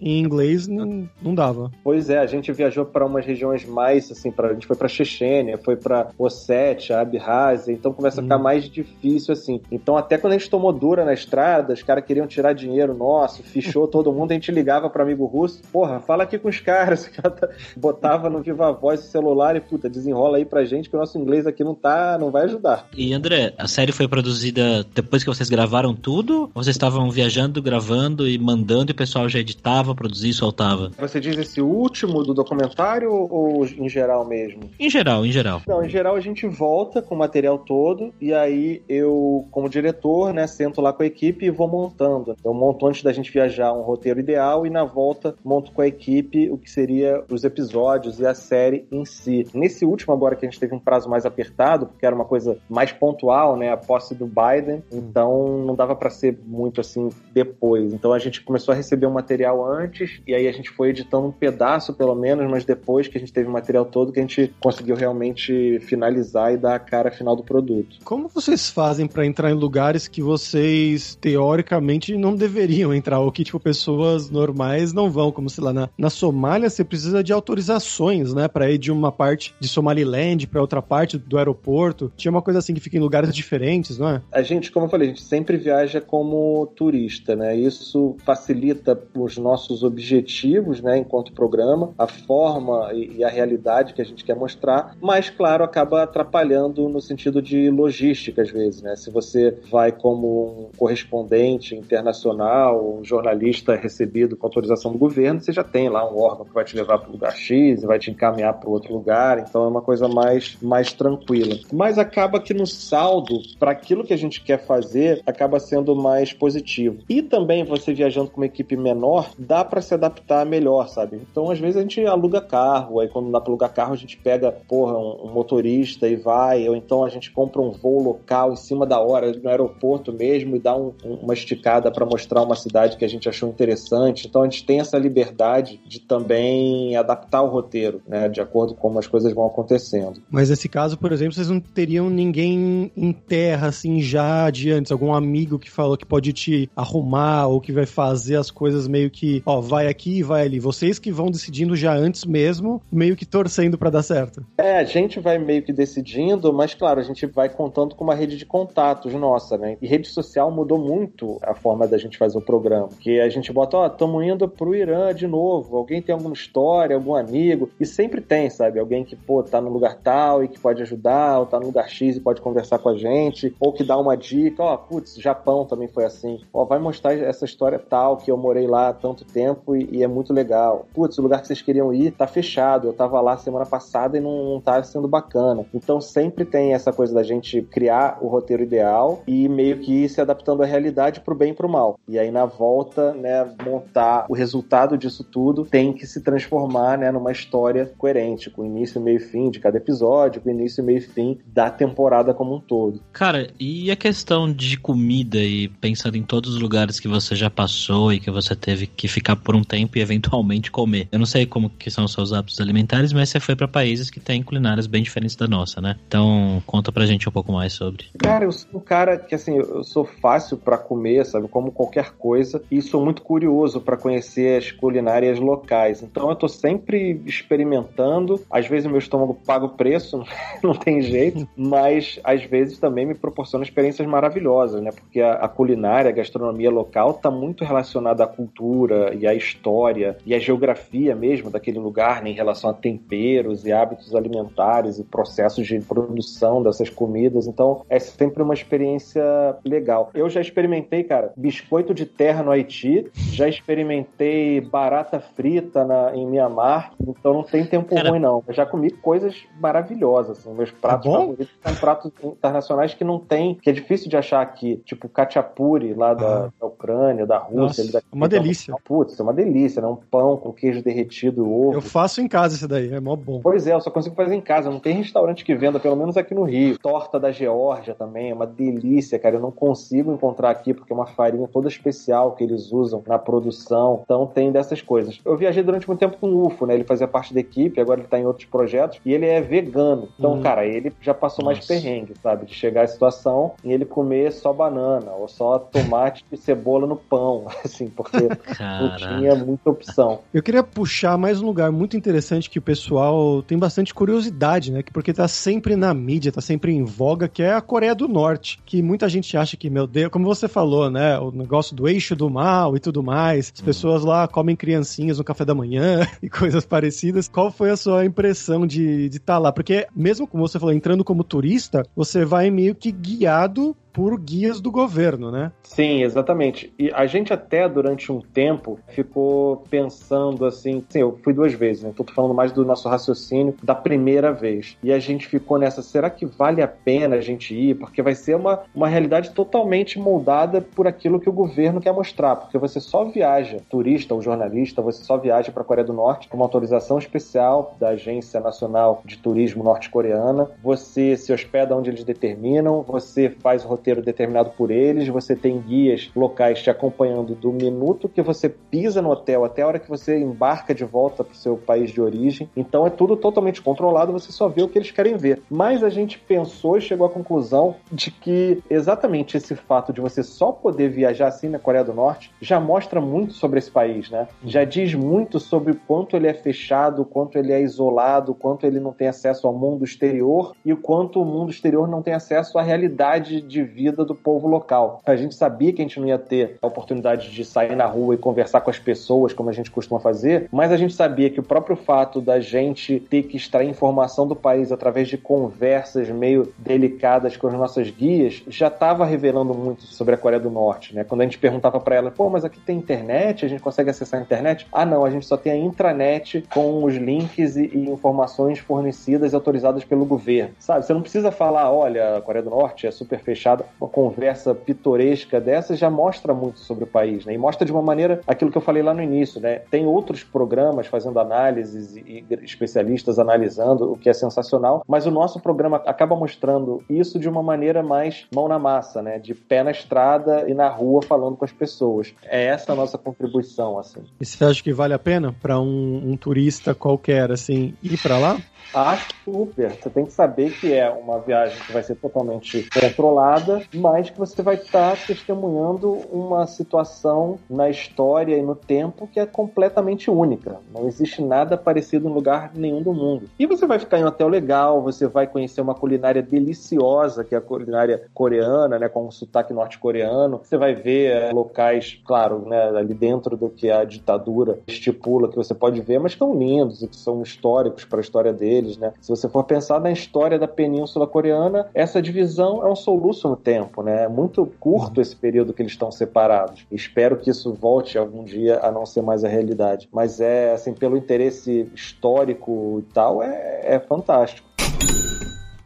[0.00, 1.70] em inglês não, não dava.
[1.82, 4.48] Pois é, a gente viajou para umas regiões mais, assim, pra...
[4.48, 8.42] a gente foi para Chechênia, foi para Ossétia, Abkhazia, então começa a ficar hum.
[8.42, 9.60] mais difícil, assim.
[9.70, 13.42] Então, até quando a gente tomou dura na estrada, os caras queriam tirar dinheiro nosso,
[13.42, 16.58] fichou todo todo mundo, a gente ligava para amigo russo, porra, fala aqui com os
[16.58, 17.10] caras,
[17.76, 21.18] botava no Viva Voz o celular e, puta, desenrola aí pra gente que o nosso
[21.18, 22.88] inglês aqui não tá, não vai ajudar.
[22.96, 26.50] E André, a série foi produzida depois que vocês gravaram tudo?
[26.54, 30.90] Ou vocês estavam viajando, gravando e mandando e o pessoal já editava, produzia e soltava?
[30.98, 34.70] Você diz esse último do documentário ou em geral mesmo?
[34.78, 35.62] Em geral, em geral.
[35.66, 40.32] Não, em geral a gente volta com o material todo e aí eu, como diretor,
[40.32, 42.36] né, sento lá com a equipe e vou montando.
[42.44, 45.86] Eu monto antes da gente viajar um roteiro ideal e na volta monto com a
[45.86, 49.46] equipe o que seria os episódios e a série em si.
[49.54, 52.58] Nesse último agora que a gente teve um prazo mais apertado, porque era uma coisa
[52.68, 57.92] mais pontual, né, a posse do Biden, então não dava para ser muito assim depois.
[57.92, 60.90] Então a gente começou a receber o um material antes e aí a gente foi
[60.90, 64.18] editando um pedaço pelo menos, mas depois que a gente teve o material todo que
[64.18, 67.96] a gente conseguiu realmente finalizar e dar a cara final do produto.
[68.04, 73.44] Como vocês fazem para entrar em lugares que vocês teoricamente não deveriam entrar ou que
[73.44, 78.34] tipo pessoas normais não vão, como sei lá, na, na Somália você precisa de autorizações,
[78.34, 82.12] né, para ir de uma parte de Somaliland para outra parte do aeroporto.
[82.16, 84.22] Tinha uma coisa assim que fica em lugares diferentes, não é?
[84.32, 87.54] A gente, como eu falei, a gente sempre viaja como turista, né?
[87.56, 94.04] Isso facilita os nossos objetivos, né, enquanto programa, a forma e a realidade que a
[94.04, 98.96] gente quer mostrar, mas claro, acaba atrapalhando no sentido de logística às vezes, né?
[98.96, 105.52] Se você vai como um correspondente internacional, um jornalista recebido com autorização do governo, você
[105.52, 108.10] já tem lá um órgão que vai te levar para o lugar X vai te
[108.10, 111.58] encaminhar para outro lugar, então é uma coisa mais, mais tranquila.
[111.72, 116.32] Mas acaba que no saldo, para aquilo que a gente quer fazer, acaba sendo mais
[116.32, 116.98] positivo.
[117.08, 121.20] E também você viajando com uma equipe menor, dá para se adaptar melhor, sabe?
[121.30, 124.16] Então às vezes a gente aluga carro, aí quando dá para alugar carro, a gente
[124.16, 128.56] pega, porra, um, motorista e vai, ou então a gente compra um voo local em
[128.56, 132.96] cima da hora, no aeroporto mesmo, e dá um, uma esticada para mostrar uma cidade
[132.96, 134.26] que a gente achou interessantes.
[134.26, 138.90] Então a gente tem essa liberdade de também adaptar o roteiro, né, de acordo com
[138.90, 140.20] como as coisas vão acontecendo.
[140.28, 144.92] Mas nesse caso, por exemplo, vocês não teriam ninguém em terra, assim, já de antes,
[144.92, 149.10] algum amigo que falou que pode te arrumar ou que vai fazer as coisas meio
[149.10, 150.58] que, ó, vai aqui e vai ali.
[150.58, 154.44] Vocês que vão decidindo já antes mesmo, meio que torcendo para dar certo.
[154.58, 158.14] É, a gente vai meio que decidindo, mas claro, a gente vai contando com uma
[158.14, 159.76] rede de contatos nossa, né?
[159.80, 162.88] E rede social mudou muito a forma da gente fazer o programa.
[162.98, 165.76] Que a gente bota, ó, estamos indo pro Irã de novo.
[165.76, 167.70] Alguém tem alguma história, algum amigo?
[167.78, 168.78] E sempre tem, sabe?
[168.78, 171.88] Alguém que, pô, tá no lugar tal e que pode ajudar, ou tá no lugar
[171.88, 175.64] X e pode conversar com a gente, ou que dá uma dica, ó, putz, Japão
[175.64, 176.40] também foi assim.
[176.52, 180.08] Ó, vai mostrar essa história tal, que eu morei lá tanto tempo e, e é
[180.08, 180.86] muito legal.
[180.94, 182.88] Putz, o lugar que vocês queriam ir tá fechado.
[182.88, 185.64] Eu tava lá semana passada e não, não tá sendo bacana.
[185.74, 190.08] Então sempre tem essa coisa da gente criar o roteiro ideal e meio que ir
[190.08, 191.98] se adaptando à realidade pro bem e pro mal.
[192.06, 197.10] E aí na volta, né, montar o resultado disso tudo tem que se transformar, né,
[197.10, 201.02] numa história coerente, com início, meio e fim de cada episódio, com início, meio e
[201.02, 203.00] fim da temporada como um todo.
[203.12, 207.50] Cara, e a questão de comida e pensando em todos os lugares que você já
[207.50, 211.08] passou e que você teve que ficar por um tempo e eventualmente comer.
[211.10, 214.08] Eu não sei como que são os seus hábitos alimentares, mas você foi para países
[214.08, 215.96] que têm culinárias bem diferentes da nossa, né?
[216.06, 218.06] Então, conta pra gente um pouco mais sobre.
[218.18, 222.12] Cara, eu sou um cara que assim, eu sou fácil para comer, sabe, como qualquer
[222.12, 226.02] coisa, e sou muito curioso para conhecer as culinárias locais.
[226.02, 230.22] Então, eu tô sempre experimentando, às vezes o meu estômago paga o preço,
[230.62, 234.90] não tem jeito, mas às vezes também me proporciona experiências maravilhosas, né?
[234.92, 240.16] Porque a, a culinária, a gastronomia local está muito relacionada à cultura e à história
[240.26, 242.30] e à geografia mesmo daquele lugar, né?
[242.30, 247.46] em relação a temperos e hábitos alimentares e processos de produção dessas comidas.
[247.46, 249.22] Então é sempre uma experiência
[249.64, 250.10] legal.
[250.14, 256.26] Eu já experimentei, cara, biscoito de terra no Haiti, já experimentei barata frita na, em
[256.26, 258.44] Mianmar, então não tem tempo cara, ruim não.
[258.46, 260.38] Eu já comi coisas maravilhosas.
[260.38, 260.52] Assim.
[260.52, 264.40] Meus pratos tá favoritos são pratos internacionais que não tem, que é difícil de achar
[264.40, 264.76] aqui.
[264.84, 266.52] Tipo cachapuri lá da, ah.
[266.60, 267.84] da Ucrânia, da Rússia.
[267.84, 268.74] Nossa, uma delícia.
[268.84, 269.88] Putz, é uma delícia, né?
[269.88, 271.74] Um pão com queijo derretido, ovo.
[271.74, 273.40] Eu faço em casa isso daí, é mó bom.
[273.42, 274.70] Pois é, eu só consigo fazer em casa.
[274.70, 276.78] Não tem restaurante que venda, pelo menos aqui no Rio.
[276.78, 279.36] Torta da Geórgia também, é uma delícia, cara.
[279.36, 283.18] Eu não consigo encontrar aqui porque é uma farinha toda especial que eles usam na
[283.18, 284.00] produção.
[284.04, 285.20] Então tem dessas coisas.
[285.24, 286.74] Eu viajei durante muito tempo com o UFO, né?
[286.74, 289.00] Ele fazia parte da equipe, agora ele tá em outros projetos.
[289.04, 290.08] E ele é vegano.
[290.18, 290.42] Então, hum.
[290.42, 291.56] cara, ele já passou Nossa.
[291.56, 292.46] mais perrengue, sabe?
[292.46, 296.96] De chegar à situação e ele comer só banana ou só tomate e cebola no
[296.96, 300.20] pão, assim, porque não tinha muita opção.
[300.32, 304.82] Eu queria puxar mais um lugar muito interessante que o pessoal tem bastante curiosidade, né?
[304.92, 308.60] Porque tá sempre na mídia, tá sempre em voga, que é a Coreia do Norte.
[308.64, 311.18] Que muita gente acha que, meu Deus, como você falou, né?
[311.18, 313.52] O negócio do eixo do mal e tudo mais.
[313.54, 313.64] As hum.
[313.64, 317.28] pessoas lá comem criancinhas no café da manhã e coisas parecidas.
[317.28, 319.52] Qual foi a sua impressão de estar tá lá?
[319.52, 324.60] Porque mesmo como você falou, entrando como turista, você vai meio que guiado por guias
[324.60, 325.52] do governo, né?
[325.62, 326.72] Sim, exatamente.
[326.78, 331.82] E a gente até durante um tempo ficou pensando assim, sim, eu fui duas vezes,
[331.82, 331.92] né?
[331.94, 334.76] Tô falando mais do nosso raciocínio da primeira vez.
[334.82, 337.76] E a gente ficou nessa, será que vale a pena a gente ir?
[337.76, 342.36] Porque vai ser uma, uma realidade totalmente moldada por aquilo que o governo quer mostrar,
[342.36, 346.28] porque você só viaja, turista ou jornalista, você só viaja para a Coreia do Norte
[346.28, 352.04] com uma autorização especial da Agência Nacional de Turismo Norte-Coreana, você se hospeda onde eles
[352.04, 357.50] determinam, você faz o roteiro determinado por eles, você tem guias locais te acompanhando do
[357.50, 361.32] minuto que você pisa no hotel até a hora que você embarca de volta para
[361.32, 362.48] o seu país de origem.
[362.54, 365.42] Então é tudo totalmente controlado, você só vê o que eles querem ver.
[365.50, 370.22] Mas a gente pensou e chegou à conclusão de que exatamente esse fato de você
[370.22, 374.28] só poder viajar assim na Coreia do Norte já mostra muito sobre esse país, né?
[374.44, 378.34] Já diz muito sobre o quanto ele é fechado, o quanto ele é isolado, o
[378.34, 382.02] quanto ele não tem acesso ao mundo exterior e o quanto o mundo exterior não
[382.02, 385.00] tem acesso à realidade de vida do povo local.
[385.06, 388.14] A gente sabia que a gente não ia ter a oportunidade de sair na rua
[388.14, 391.40] e conversar com as pessoas, como a gente costuma fazer, mas a gente sabia que
[391.40, 396.52] o próprio fato da gente ter que extrair informação do país através de conversas meio
[396.58, 401.04] delicadas com as nossas guias já estava revelando muito sobre a Coreia do Norte, né?
[401.04, 404.20] Quando a gente perguntava para ela, pô, mas aqui tem internet, a gente consegue acessar
[404.20, 404.66] a internet?
[404.72, 409.32] Ah, não, a gente só tem a intranet com os links e, e informações fornecidas
[409.32, 410.84] e autorizadas pelo governo, sabe?
[410.84, 414.54] Você não precisa falar, olha, a Coreia do Norte é super fechada uma, uma conversa
[414.54, 417.34] pitoresca dessa já mostra muito sobre o país, né?
[417.34, 419.60] E mostra de uma maneira aquilo que eu falei lá no início, né?
[419.70, 425.10] Tem outros programas fazendo análises e, e especialistas analisando, o que é sensacional, mas o
[425.10, 429.18] nosso programa acaba mostrando isso de uma maneira mais mão na massa, né?
[429.18, 432.14] De pé na estrada e na rua falando com as pessoas.
[432.24, 434.00] É essa a nossa contribuição, assim.
[434.20, 438.18] E você acha que vale a pena para um, um turista qualquer, assim, ir para
[438.18, 438.38] lá?
[438.72, 439.70] Acho super.
[439.72, 444.18] Você tem que saber que é uma viagem que vai ser totalmente controlada, mas que
[444.18, 450.58] você vai estar testemunhando uma situação na história e no tempo que é completamente única.
[450.72, 453.28] Não existe nada parecido em lugar nenhum do mundo.
[453.38, 457.34] E você vai ficar em um hotel legal, você vai conhecer uma culinária deliciosa, que
[457.34, 460.40] é a culinária coreana, né, com um sotaque norte-coreano.
[460.42, 465.36] Você vai ver é, locais, claro, né, ali dentro do que a ditadura estipula que
[465.36, 468.76] você pode ver, mas que são lindos e que são históricos para a história deles,
[468.76, 468.92] né?
[469.00, 473.36] Se você for pensar na história da Península Coreana, essa divisão é um soluço no
[473.36, 474.04] tempo, né?
[474.04, 476.66] É muito curto esse período que eles estão separados.
[476.70, 479.88] Espero que isso volte algum dia a não ser mais a realidade.
[479.92, 484.50] Mas é, assim, pelo interesse histórico e tal, é, é fantástico.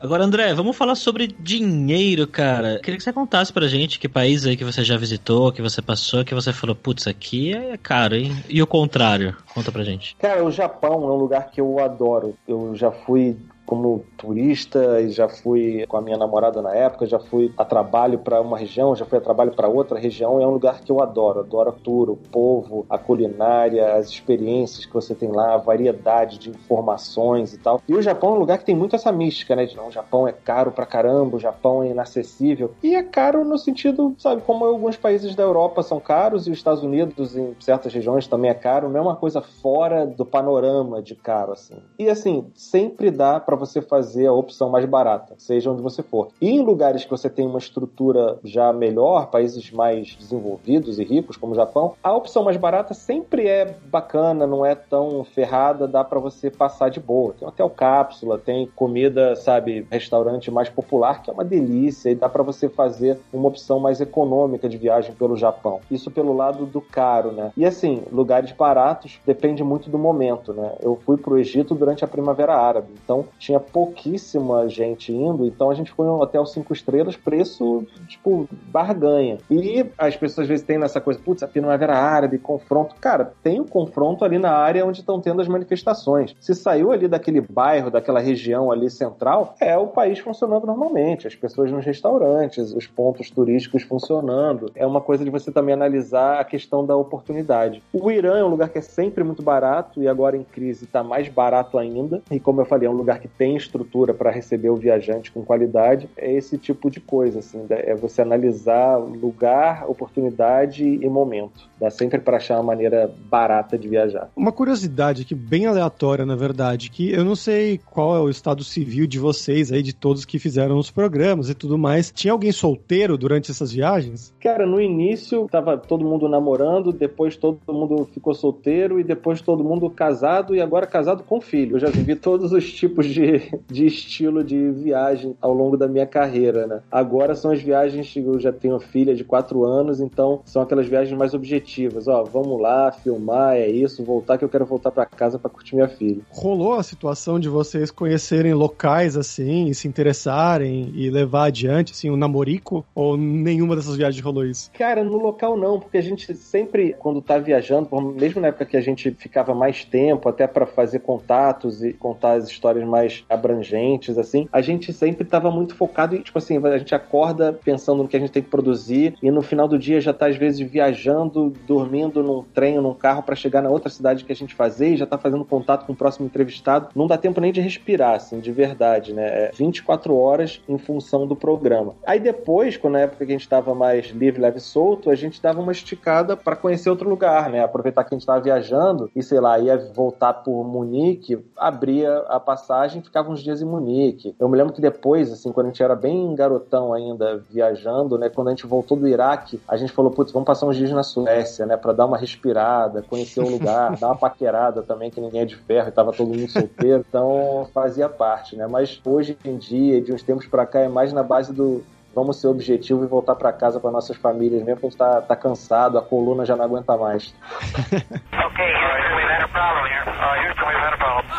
[0.05, 2.79] Agora, André, vamos falar sobre dinheiro, cara.
[2.81, 5.81] Queria que você contasse pra gente que país aí que você já visitou, que você
[5.81, 8.37] passou, que você falou, putz, aqui é caro, hein?
[8.47, 9.35] E o contrário?
[9.55, 10.15] Conta pra gente.
[10.17, 12.37] Cara, o Japão é um lugar que eu adoro.
[12.47, 13.35] Eu já fui
[13.67, 18.19] como turista e já fui com a minha namorada na época, já fui a trabalho
[18.19, 20.41] para uma região, já fui a trabalho para outra região.
[20.41, 24.85] É um lugar que eu adoro, adoro a tour, o povo, a culinária, as experiências
[24.85, 27.81] que você tem lá, a variedade de informações e tal.
[27.89, 29.65] E o Japão é um lugar que tem muito essa mística, né?
[29.65, 32.73] De não, o Japão é caro pra caramba, o Japão é inacessível.
[32.83, 36.59] E é caro no sentido, sabe, como alguns países da Europa são caros e os
[36.59, 41.03] Estados Unidos em certas regiões também é caro, não é uma coisa fora do panorama
[41.03, 41.77] de caro assim.
[41.99, 46.29] E assim, sempre dá para você fazer a opção mais barata, seja onde você for.
[46.41, 51.37] E em lugares que você tem uma estrutura já melhor, países mais desenvolvidos e ricos,
[51.37, 56.05] como o Japão, a opção mais barata sempre é bacana, não é tão ferrada, dá
[56.05, 57.35] para você passar de boa.
[57.39, 62.29] Tem hotel cápsula, tem comida, sabe, restaurante mais popular, que é uma delícia, e dá
[62.29, 65.81] para você fazer uma opção mais econômica de viagem pelo Japão.
[65.91, 67.53] Isso pelo lado do caro, né?
[67.57, 70.73] E assim, lugares baratos depende muito do momento, né?
[70.81, 75.75] Eu fui pro Egito durante a Primavera Árabe, então tinha pouquíssima gente indo, então a
[75.75, 79.37] gente foi em um hotel cinco estrelas, preço, tipo, barganha.
[79.51, 82.95] E as pessoas às vezes têm nessa coisa, putz, a primavera árabe, confronto.
[83.01, 86.35] Cara, tem o um confronto ali na área onde estão tendo as manifestações.
[86.41, 91.35] Se saiu ali daquele bairro, daquela região ali central, é o país funcionando normalmente, as
[91.35, 94.71] pessoas nos restaurantes, os pontos turísticos funcionando.
[94.75, 97.83] É uma coisa de você também analisar a questão da oportunidade.
[97.93, 101.03] O Irã é um lugar que é sempre muito barato e agora em crise está
[101.03, 102.23] mais barato ainda.
[102.31, 105.45] E como eu falei, é um lugar que tem estrutura para receber o viajante com
[105.45, 111.69] qualidade, é esse tipo de coisa, assim, é você analisar lugar, oportunidade e momento.
[111.81, 114.31] Dá sempre para achar uma maneira barata de viajar.
[114.37, 118.63] Uma curiosidade aqui, bem aleatória, na verdade, que eu não sei qual é o estado
[118.63, 122.11] civil de vocês aí, de todos que fizeram os programas e tudo mais.
[122.11, 124.33] Tinha alguém solteiro durante essas viagens?
[124.41, 129.65] Cara, no início tava todo mundo namorando, depois todo mundo ficou solteiro e depois todo
[129.65, 131.77] mundo casado e agora casado com filho.
[131.77, 133.24] Eu já vivi todos os tipos de,
[133.69, 136.81] de estilo de viagem ao longo da minha carreira, né?
[136.91, 140.87] Agora são as viagens que eu já tenho filha de 4 anos, então são aquelas
[140.87, 142.09] viagens mais objetivas.
[142.09, 145.75] Ó, vamos lá, filmar, é isso, voltar que eu quero voltar para casa para curtir
[145.75, 146.23] minha filha.
[146.31, 152.11] Rolou a situação de vocês conhecerem locais assim, e se interessarem e levar adiante, assim,
[152.11, 152.85] o um namorico?
[152.95, 154.71] Ou nenhuma dessas viagens rolou isso?
[154.73, 158.77] Cara, no local não, porque a gente sempre, quando tá viajando, mesmo na época que
[158.77, 164.19] a gente ficava mais tempo, até para fazer contatos e contar as histórias mais abrangentes,
[164.19, 168.09] assim, a gente sempre estava muito focado e, tipo assim, a gente acorda pensando no
[168.09, 170.61] que a gente tem que produzir e no final do dia já tá, às vezes,
[170.61, 174.91] viajando, dormindo num trem, num carro para chegar na outra cidade que a gente fazer
[174.91, 176.89] e já tá fazendo contato com o próximo entrevistado.
[176.95, 179.27] Não dá tempo nem de respirar, assim, de verdade, né?
[179.27, 181.95] É 24 horas em função do programa.
[182.07, 185.15] Aí depois, quando na época que a gente tava mais livre, leve e solto, a
[185.15, 187.63] gente dava uma esticada para conhecer outro lugar, né?
[187.63, 192.39] Aproveitar que a gente tava viajando e, sei lá, ia voltar por Munique, abria a
[192.39, 194.35] passagem, ficava uns dias em Munique.
[194.39, 198.29] Eu me lembro que depois, assim, quando a gente era bem garotão ainda, viajando, né,
[198.29, 201.03] quando a gente voltou do Iraque, a gente falou, putz, vamos passar uns dias na
[201.03, 205.43] Suécia, né, para dar uma respirada, conhecer o lugar, dar uma paquerada também, que ninguém
[205.43, 209.57] é de ferro e tava todo mundo solteiro, então fazia parte, né, mas hoje em
[209.57, 213.07] dia, de uns tempos para cá, é mais na base do, vamos ser objetivo e
[213.07, 216.57] voltar para casa para nossas famílias, mesmo que a tá, tá cansado, a coluna já
[216.57, 217.35] não aguenta mais.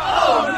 [0.06, 0.56] ok,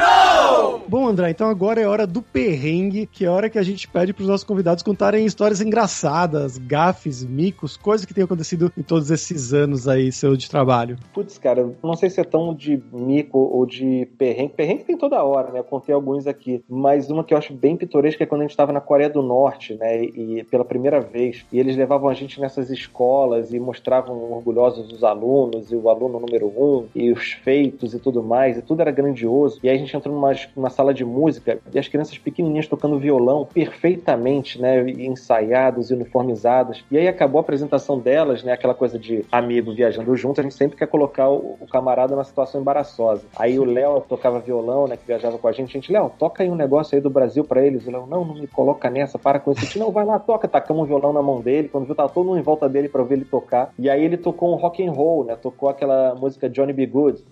[0.88, 3.86] Bom, André, então agora é hora do perrengue, que é a hora que a gente
[3.86, 8.82] pede para os nossos convidados contarem histórias engraçadas, gafes, micos, coisas que tenham acontecido em
[8.82, 10.96] todos esses anos aí seu de trabalho.
[11.12, 14.54] Putz, cara, não sei se é tão de mico ou de perrengue.
[14.54, 15.58] Perrengue tem toda hora, né?
[15.58, 16.64] Eu contei alguns aqui.
[16.66, 19.20] Mas uma que eu acho bem pitoresca é quando a gente estava na Coreia do
[19.20, 20.02] Norte, né?
[20.02, 21.44] E pela primeira vez.
[21.52, 26.18] E eles levavam a gente nessas escolas e mostravam orgulhosos os alunos e o aluno
[26.18, 28.56] número um e os feitos e tudo mais.
[28.56, 29.28] E tudo era grandioso.
[29.62, 32.98] E aí a gente entrou numa, numa sala de música e as crianças pequenininhas tocando
[32.98, 34.88] violão perfeitamente, né?
[34.90, 36.84] Ensaiados e uniformizados.
[36.90, 38.52] E aí acabou a apresentação delas, né?
[38.52, 40.40] Aquela coisa de amigo viajando junto.
[40.40, 43.24] A gente sempre quer colocar o, o camarada numa situação embaraçosa.
[43.36, 44.96] Aí o Léo tocava violão, né?
[44.96, 45.70] Que viajava com a gente.
[45.70, 47.86] A gente, Léo, toca aí um negócio aí do Brasil para eles.
[47.86, 49.78] O Léo, não, não me coloca nessa, para com isso.
[49.78, 50.48] Não, vai lá, toca.
[50.48, 51.68] Tacamos um violão na mão dele.
[51.68, 53.72] Quando viu, tava todo mundo em volta dele para ver ele tocar.
[53.78, 55.36] E aí ele tocou um rock and roll, né?
[55.36, 56.86] Tocou aquela música Johnny B.
[56.86, 57.24] Good.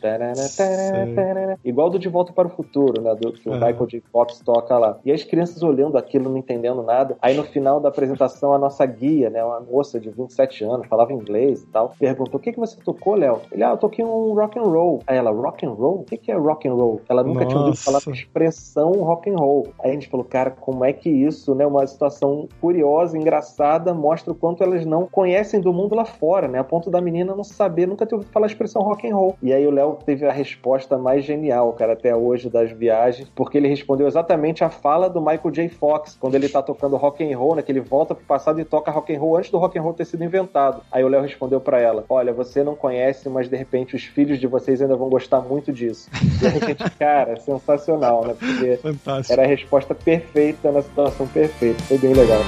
[1.65, 3.15] Igual do De Volta para o Futuro, né?
[3.15, 4.03] Do que o Michael J.
[4.13, 4.99] Fox toca lá.
[5.05, 7.17] E as crianças olhando aquilo, não entendendo nada.
[7.21, 9.43] Aí no final da apresentação, a nossa guia, né?
[9.45, 13.15] Uma moça de 27 anos, falava inglês e tal, perguntou: o que, que você tocou,
[13.15, 13.41] Léo?
[13.53, 15.01] Ele, ah, eu toquei um rock and roll.
[15.07, 16.01] Aí ela, rock and roll?
[16.01, 17.01] O que, que é rock and roll?
[17.09, 17.49] Ela nunca Nossa.
[17.49, 19.69] tinha ouvido falar a expressão rock and roll.
[19.83, 21.67] Aí a gente falou, cara, como é que isso, né?
[21.67, 26.59] Uma situação curiosa, engraçada, mostra o quanto elas não conhecem do mundo lá fora, né?
[26.59, 29.37] A ponto da menina não saber, nunca ter ouvido falar a expressão rock and roll.
[29.43, 33.59] E aí o Léo teve a resposta mais genial, cara, até hoje das viagens, porque
[33.59, 35.69] ele respondeu exatamente a fala do Michael J.
[35.69, 37.63] Fox, quando ele tá tocando rock and roll, né?
[37.63, 39.95] Que ele volta pro passado e toca rock and roll antes do rock and roll
[39.95, 40.83] ter sido inventado.
[40.91, 44.39] Aí o Léo respondeu para ela: Olha, você não conhece, mas de repente os filhos
[44.39, 46.09] de vocês ainda vão gostar muito disso.
[46.43, 48.35] E a gente, cara, sensacional, né?
[48.39, 49.33] Porque Fantástico.
[49.33, 51.83] era a resposta perfeita na situação perfeita.
[51.85, 52.41] Foi bem legal.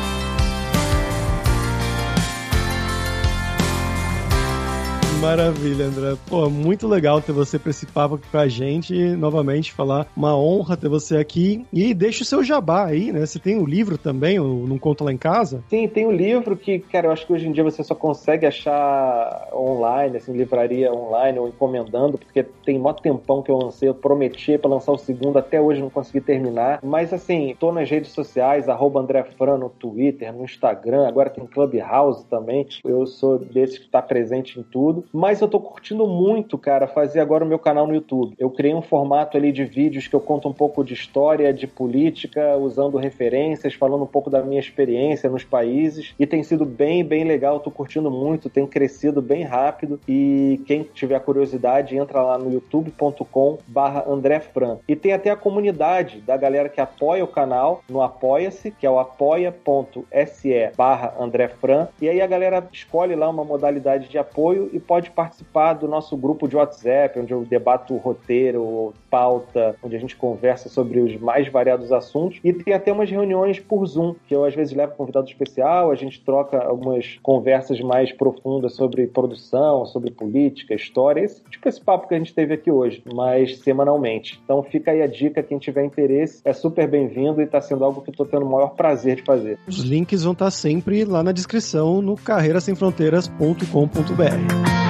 [5.21, 6.17] Maravilha, André.
[6.29, 7.59] Pô, muito legal ter você
[7.93, 8.95] papo aqui com a gente.
[9.17, 11.67] Novamente, falar uma honra ter você aqui.
[11.73, 13.27] E deixa o seu jabá aí, né?
[13.27, 15.63] Você tem o um livro também, o Não Conta Lá em Casa?
[15.69, 17.97] Sim, tem o um livro que, cara, eu acho que hoje em dia você só
[17.97, 23.89] consegue achar online, assim, livraria online ou encomendando, porque tem mó tempão que eu lancei,
[23.89, 26.79] eu prometi para lançar o segundo, até hoje não consegui terminar.
[26.83, 31.45] Mas, assim, tô nas redes sociais, arroba André Fran no Twitter, no Instagram, agora tem
[31.45, 32.67] Clubhouse também.
[32.85, 35.08] Eu sou desse que tá presente em tudo.
[35.13, 38.35] Mas eu tô curtindo muito, cara, fazer agora o meu canal no YouTube.
[38.39, 41.67] Eu criei um formato ali de vídeos que eu conto um pouco de história, de
[41.67, 46.15] política, usando referências, falando um pouco da minha experiência nos países.
[46.19, 47.61] E tem sido bem, bem legal.
[47.61, 50.01] Tô curtindo muito, tem crescido bem rápido.
[50.07, 54.79] E quem tiver curiosidade, entra lá no youtube.com barra André Fran.
[54.87, 58.91] E tem até a comunidade da galera que apoia o canal no Apoia-se, que é
[58.91, 61.89] o apoia.se barra André Fran.
[62.01, 65.87] E aí a galera escolhe lá uma modalidade de apoio e pode pode participar do
[65.87, 71.17] nosso grupo de WhatsApp, onde eu debato roteiro, pauta, onde a gente conversa sobre os
[71.21, 72.41] mais variados assuntos.
[72.43, 75.95] E tem até umas reuniões por Zoom, que eu às vezes levo convidado especial, a
[75.95, 82.15] gente troca algumas conversas mais profundas sobre produção, sobre política, história, tipo esse papo que
[82.15, 84.41] a gente teve aqui hoje, mas semanalmente.
[84.45, 88.03] Então fica aí a dica, quem tiver interesse é super bem-vindo e está sendo algo
[88.03, 89.59] que eu estou tendo o maior prazer de fazer.
[89.67, 94.88] Os links vão estar sempre lá na descrição no carreirasemfronteiras.com.br.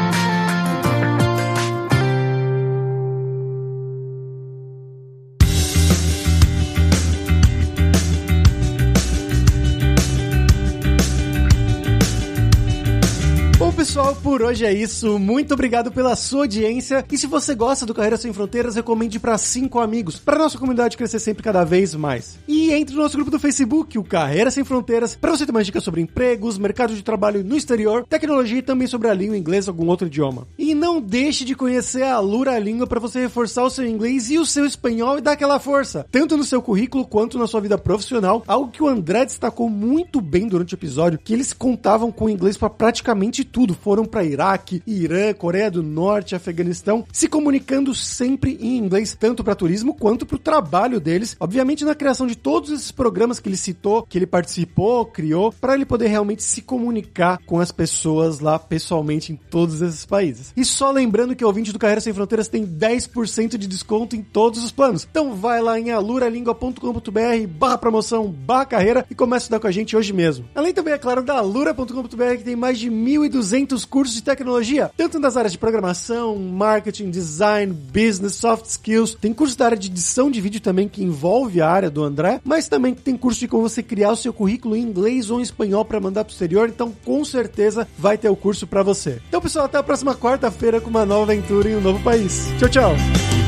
[14.28, 15.18] por hoje é isso.
[15.18, 17.02] Muito obrigado pela sua audiência.
[17.10, 20.98] E se você gosta do Carreira Sem Fronteiras, recomende para cinco amigos, para nossa comunidade
[20.98, 22.38] crescer sempre cada vez mais.
[22.46, 25.64] E entre no nosso grupo do Facebook, o Carreira Sem Fronteiras, para você ter mais
[25.64, 29.70] dicas sobre empregos, mercado de trabalho no exterior, tecnologia e também sobre a língua inglesa
[29.70, 30.46] ou algum outro idioma.
[30.58, 34.36] E não deixe de conhecer a Lura Língua para você reforçar o seu inglês e
[34.36, 37.78] o seu espanhol e dar aquela força, tanto no seu currículo quanto na sua vida
[37.78, 42.28] profissional, algo que o André destacou muito bem durante o episódio, que eles contavam com
[42.28, 48.58] inglês para praticamente tudo foram para Iraque, Irã, Coreia do Norte, Afeganistão, se comunicando sempre
[48.60, 51.36] em inglês, tanto para turismo quanto para o trabalho deles.
[51.38, 55.74] Obviamente, na criação de todos esses programas que ele citou, que ele participou, criou, para
[55.74, 60.52] ele poder realmente se comunicar com as pessoas lá pessoalmente em todos esses países.
[60.56, 64.22] E só lembrando que o ouvinte do Carreira Sem Fronteiras tem 10% de desconto em
[64.22, 65.06] todos os planos.
[65.08, 69.72] Então vai lá em aluralingua.com.br barra promoção, barra carreira e começa a estudar com a
[69.72, 70.44] gente hoje mesmo.
[70.56, 74.90] Além também, é claro, da alura.com.br que tem mais de 1.200 muitos cursos de tecnologia,
[74.96, 79.14] tanto nas áreas de programação, marketing, design, business, soft skills.
[79.14, 82.40] Tem curso da área de edição de vídeo também que envolve a área do André,
[82.44, 85.42] mas também tem curso de como você criar o seu currículo em inglês ou em
[85.42, 86.68] espanhol para mandar pro exterior.
[86.68, 89.20] Então, com certeza vai ter o curso para você.
[89.28, 92.48] Então, pessoal, até a próxima quarta-feira com uma nova aventura em um novo país.
[92.58, 93.47] Tchau, tchau.